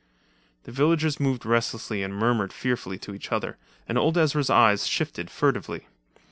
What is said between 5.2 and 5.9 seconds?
furtively.